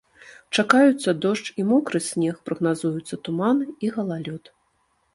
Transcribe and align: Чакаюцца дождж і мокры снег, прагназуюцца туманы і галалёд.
Чакаюцца 0.63 1.13
дождж 1.25 1.51
і 1.65 1.67
мокры 1.73 2.03
снег, 2.09 2.35
прагназуюцца 2.49 3.23
туманы 3.29 3.65
і 3.87 3.95
галалёд. 4.01 4.55